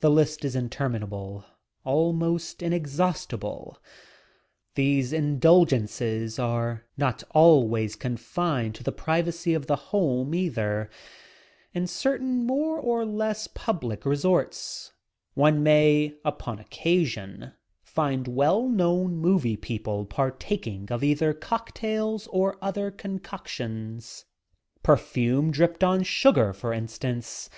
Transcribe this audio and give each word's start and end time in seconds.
The 0.00 0.10
list 0.10 0.42
is 0.42 0.56
interminable— 0.56 1.44
almost 1.84 2.62
inexhaustable. 2.62 3.76
These 4.74 5.12
indulgences 5.12 6.38
are 6.38 6.86
not 6.96 7.22
always 7.34 7.94
confined 7.94 8.74
to 8.76 8.82
the 8.82 8.90
privacy 8.90 9.52
of 9.52 9.66
the 9.66 9.76
home, 9.76 10.34
either. 10.34 10.88
In 11.74 11.86
certain 11.86 12.46
more 12.46 12.78
or 12.80 13.04
less 13.04 13.46
public 13.46 14.06
resorts 14.06 14.92
one 15.34 15.62
may 15.62 16.14
upon 16.24 16.58
occasion 16.58 17.52
find 17.82 18.26
well 18.26 18.66
known 18.66 19.18
movie 19.18 19.58
people 19.58 20.06
partaking 20.06 20.90
of 20.90 21.04
ether 21.04 21.34
cocktails 21.34 22.28
or 22.28 22.56
other 22.62 22.90
concoctions— 22.90 24.24
perfume 24.82 25.50
dripped 25.50 25.84
on 25.84 26.02
sugar, 26.02 26.54
for 26.54 26.72
instance. 26.72 27.50